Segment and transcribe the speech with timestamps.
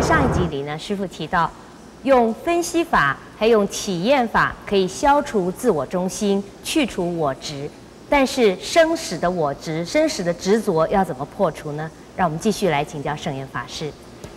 [0.00, 1.50] 在上一集里呢，师傅提到，
[2.04, 7.68] 用分析法还用体验法可以消除自我中心，去除我执。
[8.08, 11.90] 但是生死的我执、生死的执着要怎么破除呢？
[12.16, 13.92] 让我们继续来请教圣严法师。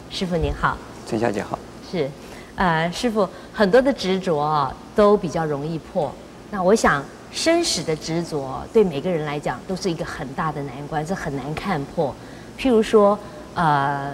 [0.09, 1.57] 师傅您好，陈小姐好。
[1.90, 2.12] 是，
[2.55, 6.13] 呃，师傅很多的执着啊都比较容易破。
[6.52, 7.02] 那我想
[7.32, 12.13] 生死的执着对每个人来讲都是一个很大的难关，是很难看破。
[12.59, 13.18] 譬如说，
[13.54, 14.13] 呃。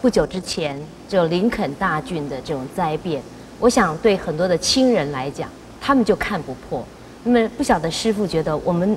[0.00, 3.22] 不久之前，就林肯大郡的这种灾变，
[3.58, 5.48] 我想对很多的亲人来讲，
[5.80, 6.82] 他们就看不破。
[7.22, 8.96] 那么不晓得师傅觉得我们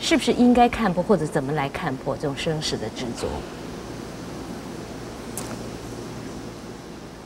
[0.00, 3.26] 是不是应该看破，或者怎么来看破这种生死的执着？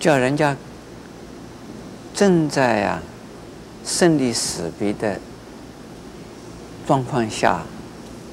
[0.01, 0.57] 叫人家
[2.13, 3.01] 正在啊
[3.85, 5.19] 生离死别的
[6.87, 7.63] 状况下，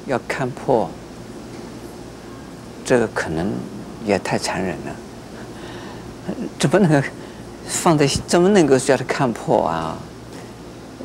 [0.08, 0.90] 要看破，
[2.84, 3.52] 这个可能。
[4.06, 4.96] 也太残忍了，
[6.59, 7.04] 怎么能
[7.68, 8.08] 放在？
[8.28, 9.98] 怎么能够叫他看破啊？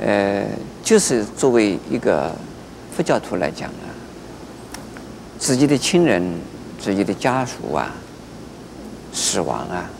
[0.00, 0.44] 呃，
[0.82, 2.30] 就是作为一个
[2.96, 3.86] 佛教徒来讲啊，
[5.38, 6.22] 自己的亲人、
[6.80, 7.94] 自己的家属啊，
[9.12, 9.90] 死亡啊，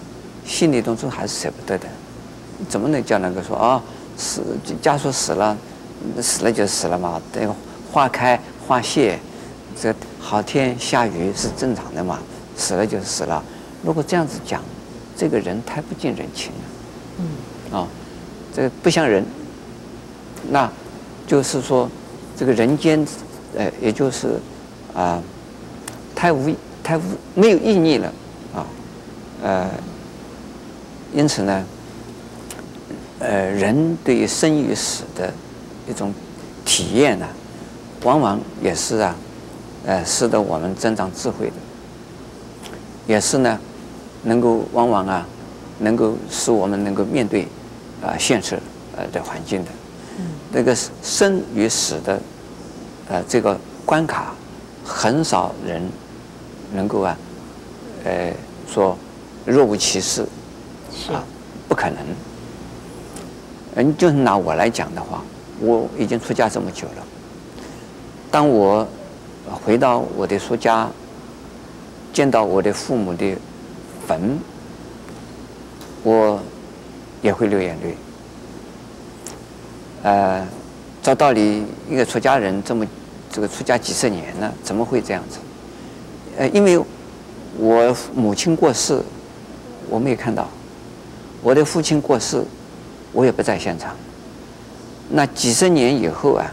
[0.44, 1.86] 心里当中还是舍不得的。
[2.68, 3.82] 怎么能叫那个说啊、
[4.16, 4.42] 死
[4.82, 5.56] 家属死了，
[6.20, 7.20] 死了就死了嘛？
[7.32, 7.54] 等
[7.92, 9.18] 花开花谢，
[9.80, 12.18] 这好天下雨是正常的嘛？
[12.58, 13.42] 死了就是死了，
[13.82, 14.62] 如果这样子讲，
[15.16, 16.58] 这个人太不近人情了。
[17.20, 17.24] 嗯。
[17.70, 17.86] 啊、哦，
[18.54, 19.24] 这个不像人。
[20.50, 20.70] 那，
[21.26, 21.88] 就是说，
[22.36, 23.06] 这个人间，
[23.56, 24.28] 呃，也就是
[24.94, 25.22] 啊、呃，
[26.14, 27.02] 太无太无
[27.34, 28.12] 没有意义了
[28.54, 28.66] 啊。
[29.42, 29.70] 呃，
[31.12, 31.64] 因此呢，
[33.18, 35.32] 呃，人对于生与死的
[35.88, 36.14] 一种
[36.64, 37.26] 体验呢，
[38.04, 39.14] 往往也是啊，
[39.84, 41.52] 呃，使得我们增长智慧的。
[43.08, 43.58] 也是呢，
[44.22, 45.26] 能够往往啊，
[45.78, 47.48] 能够使我们能够面对
[48.02, 48.58] 啊现实
[48.94, 49.70] 呃的环境的，
[50.18, 52.20] 嗯，那个生与死的
[53.08, 54.34] 呃这个关卡，
[54.84, 55.82] 很少人
[56.74, 57.16] 能够啊，
[58.04, 58.30] 呃
[58.70, 58.94] 说
[59.46, 60.20] 若无其事，
[61.10, 61.24] 啊，
[61.66, 61.96] 不可能。
[63.76, 65.22] 嗯，就是拿我来讲的话，
[65.60, 67.02] 我已经出家这么久了，
[68.30, 68.86] 当我
[69.64, 70.86] 回到我的出家。
[72.18, 73.36] 见到我的父母的
[74.04, 74.40] 坟，
[76.02, 76.42] 我
[77.22, 77.94] 也会流眼泪。
[80.02, 80.44] 呃，
[81.00, 82.84] 照道理，一个出家人这么
[83.30, 85.38] 这个出家几十年了，怎么会这样子？
[86.38, 86.76] 呃，因为
[87.56, 89.00] 我母亲过世，
[89.88, 90.42] 我没有看到；
[91.40, 92.42] 我的父亲过世，
[93.12, 93.94] 我也不在现场。
[95.08, 96.52] 那几十年以后啊，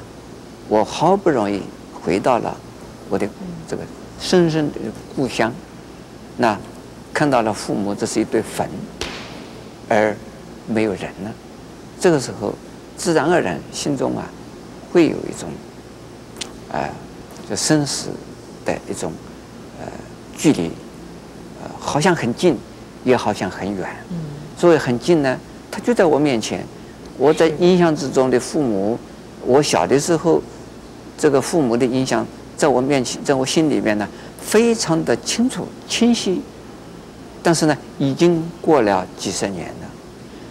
[0.69, 2.55] 我好不容易回到了
[3.09, 3.27] 我的
[3.67, 3.81] 这个。
[4.19, 4.79] 深深的
[5.15, 5.53] 故乡，
[6.37, 6.57] 那
[7.13, 8.67] 看到了父母，这是一堆坟，
[9.87, 10.15] 而
[10.67, 11.31] 没有人了。
[11.99, 12.53] 这个时候，
[12.97, 14.25] 自然而然心中啊，
[14.91, 15.49] 会有一种，
[16.71, 16.89] 啊，
[17.49, 18.09] 就生死
[18.65, 19.11] 的一种
[19.79, 19.87] 呃
[20.35, 20.71] 距离，
[21.61, 22.57] 呃，好像很近，
[23.03, 23.87] 也好像很远。
[24.57, 25.37] 所以很近呢，
[25.69, 26.65] 他就在我面前。
[27.17, 28.97] 我在印象之中的父母，
[29.45, 30.41] 我小的时候，
[31.17, 32.25] 这个父母的印象。
[32.57, 34.07] 在我面前，在我心里面呢，
[34.39, 36.41] 非常的清楚清晰，
[37.43, 39.89] 但是呢，已经过了几十年了，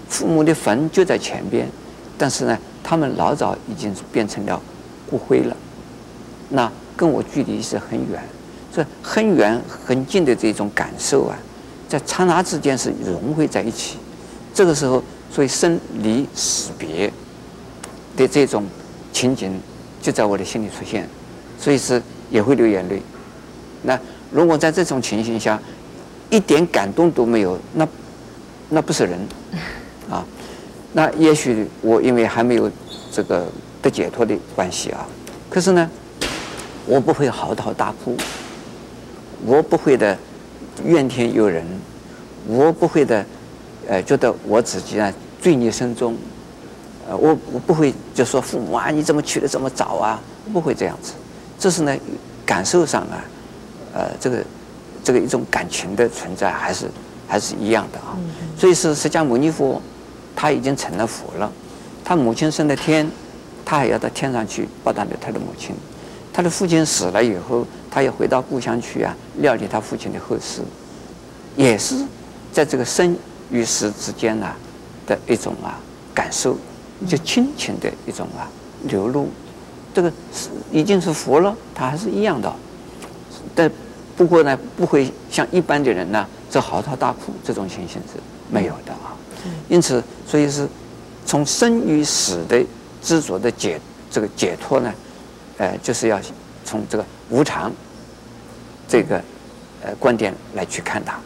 [0.08, 1.68] 父母的坟就在前边，
[2.18, 4.60] 但是呢，他们老早已经变成了
[5.10, 5.56] 骨灰了，
[6.50, 8.22] 那跟我距离是很远，
[8.72, 11.38] 这很远很近的这种感受啊，
[11.88, 13.96] 在刹那之间是融汇在一起，
[14.52, 17.12] 这个时候，所以生离死别
[18.16, 18.64] 的这种
[19.12, 19.58] 情景
[20.00, 21.08] 就在我的心里出现。
[21.64, 23.00] 所以是也会流眼泪。
[23.80, 23.98] 那
[24.30, 25.58] 如果在这种情形下，
[26.28, 27.88] 一点感动都没有，那
[28.68, 29.18] 那不是人
[30.10, 30.22] 啊。
[30.92, 32.70] 那也许我因为还没有
[33.10, 33.46] 这个
[33.80, 35.06] 得解脱的关系啊，
[35.48, 35.90] 可是呢，
[36.84, 38.14] 我不会嚎啕大哭，
[39.46, 40.18] 我不会的
[40.84, 41.64] 怨天尤人，
[42.46, 43.24] 我不会的
[43.88, 45.10] 呃觉得我自己啊
[45.40, 46.14] 罪孽深重，
[47.08, 50.20] 呃我我不会就说父母啊你怎么去的这么早啊，
[50.52, 51.14] 不会这样子。
[51.64, 51.96] 这是呢，
[52.44, 53.24] 感受上啊，
[53.94, 54.44] 呃，这个
[55.02, 56.90] 这个一种感情的存在，还是
[57.26, 58.14] 还是一样的啊。
[58.54, 59.80] 所以是释迦牟尼佛，
[60.36, 61.50] 他已经成了佛了，
[62.04, 63.10] 他母亲升了天，
[63.64, 65.74] 他还要到天上去报答给他的母亲。
[66.34, 70.60] 他的父亲死了以后，他要回到故乡去啊，料理他父亲的后事，
[71.56, 71.96] 也是
[72.52, 73.16] 在这个生
[73.50, 74.54] 与死之间啊
[75.06, 75.80] 的一种啊
[76.12, 76.58] 感受，
[77.08, 78.44] 就亲情的一种啊
[78.82, 79.30] 流露。
[79.94, 82.52] 这个是已经是佛了，他还是一样的，
[83.54, 83.70] 但
[84.16, 88.20] 不过呢，不会像一般的人呢，这嚎啕大哭这种情形是
[88.50, 89.14] 没有的啊。
[89.68, 90.68] 因此，所以是
[91.24, 92.60] 从生与死的
[93.00, 93.80] 执着的解
[94.10, 94.92] 这个解脱呢，
[95.58, 96.18] 呃，就是要
[96.64, 97.70] 从这个无常
[98.88, 99.22] 这个
[99.82, 101.18] 呃观点来去看它。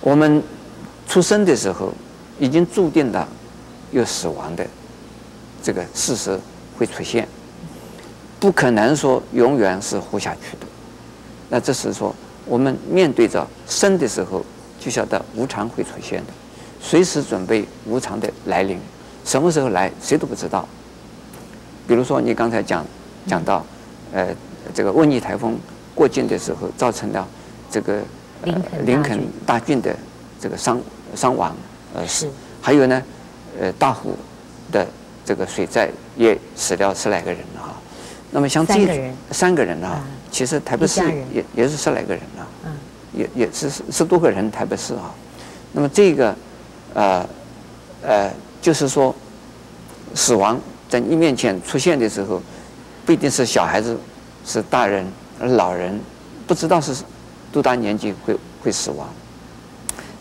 [0.00, 0.42] 我们
[1.08, 1.92] 出生的时候
[2.38, 3.26] 已经注定了
[3.92, 4.66] 有死亡的
[5.62, 6.38] 这个事实
[6.82, 7.28] 会出现，
[8.40, 10.66] 不可能说永远是活下去的。
[11.48, 12.12] 那这是说
[12.44, 14.44] 我们面对着生的时候
[14.80, 16.32] 就晓得无常会出现的，
[16.80, 18.76] 随时准备无常的来临，
[19.24, 20.68] 什么时候来谁都不知道。
[21.86, 22.84] 比如说你刚才讲
[23.28, 23.64] 讲到，
[24.12, 24.34] 呃，
[24.74, 25.56] 这个温尼台风
[25.94, 27.24] 过境的时候造成了
[27.70, 28.00] 这个。
[28.84, 29.94] 林肯大郡的
[30.40, 30.80] 这个伤
[31.14, 31.54] 伤亡，
[31.94, 32.28] 呃是，
[32.60, 33.00] 还有呢，
[33.60, 34.16] 呃大湖
[34.72, 34.84] 的
[35.24, 37.74] 这个水灾也死掉十来个人了哈。
[38.30, 41.00] 那么像这三个人，三个人啊，其实台北市
[41.32, 42.46] 也也是十来个人啊，
[43.12, 45.12] 也也是十十多个人台北市啊。
[45.72, 46.36] 那么这个，
[46.94, 47.26] 呃
[48.02, 48.30] 呃，
[48.60, 49.14] 就是说，
[50.14, 52.42] 死亡在你面前出现的时候，
[53.06, 53.98] 不一定是小孩子，
[54.44, 55.06] 是大人、
[55.38, 55.98] 老人，
[56.46, 56.94] 不知道是。
[57.52, 59.06] 多大年纪会会死亡？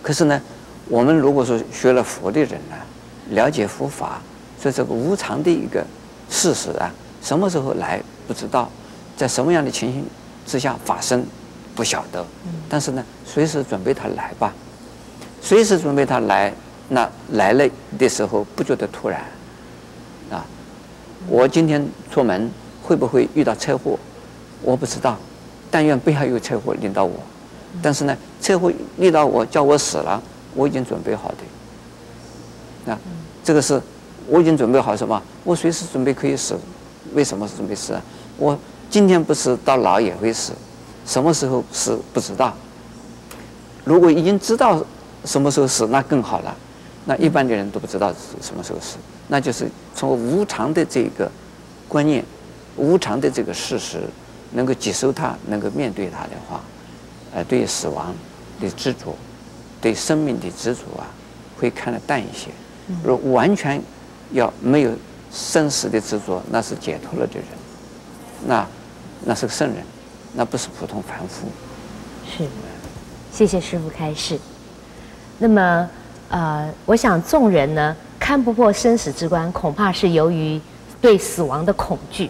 [0.01, 0.41] 可是呢，
[0.89, 2.75] 我们如果说学了佛的人呢，
[3.29, 4.21] 了解佛法，
[4.61, 5.83] 所以这个无常的一个
[6.29, 6.91] 事实啊，
[7.23, 8.69] 什么时候来不知道，
[9.17, 10.05] 在什么样的情形
[10.45, 11.25] 之下发生
[11.75, 12.23] 不晓得。
[12.69, 14.53] 但是呢，随时准备它来吧，
[15.41, 16.53] 随时准备它来，
[16.89, 17.67] 那来了
[17.97, 19.21] 的时候不觉得突然
[20.29, 20.45] 啊。
[21.27, 22.49] 我今天出门
[22.83, 23.97] 会不会遇到车祸？
[24.61, 25.17] 我不知道。
[25.73, 27.13] 但愿不要有车祸临到我，
[27.81, 30.21] 但是呢，车祸遇到我叫我死了，
[30.53, 31.31] 我已经准备好
[32.85, 32.91] 的。
[32.91, 32.99] 啊，
[33.41, 33.81] 这个是
[34.27, 35.21] 我已经准备好什么？
[35.43, 36.55] 我随时准备可以死。
[37.13, 38.01] 为什么是准备死啊？
[38.37, 38.57] 我
[38.89, 40.53] 今天不死，到老也会死。
[41.05, 42.55] 什么时候死不知道。
[43.83, 44.83] 如果已经知道
[45.25, 46.55] 什么时候死，那更好了。
[47.05, 48.97] 那一般的人都不知道什么时候死，
[49.27, 51.29] 那就是从无常的这个
[51.87, 52.23] 观念，
[52.77, 54.01] 无常的这个事实。
[54.53, 56.59] 能够接受它，能够面对它的话，
[57.33, 58.13] 呃，对死亡
[58.59, 59.15] 的执着，
[59.79, 61.07] 对生命的执着啊，
[61.57, 62.49] 会看得淡一些。
[63.01, 63.81] 如果完全
[64.31, 64.91] 要没有
[65.31, 67.45] 生死的执着，那是解脱了的人，
[68.45, 68.67] 那
[69.25, 69.77] 那是个圣人，
[70.33, 71.47] 那不是普通凡夫。
[72.25, 72.45] 是，
[73.31, 74.37] 谢谢师父开示。
[75.37, 75.89] 那么，
[76.29, 80.59] 呃，我想众人呢，看不破生死之关，恐怕是由于
[81.01, 82.29] 对死亡的恐惧。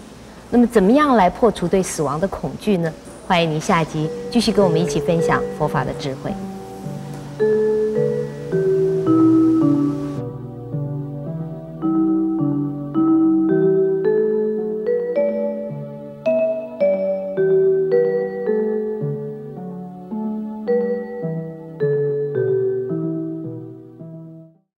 [0.50, 2.92] 那么，怎么样来破除对死亡的恐惧呢？
[3.27, 6.33] 欢迎您下集继续跟我们一起分享佛法的智慧。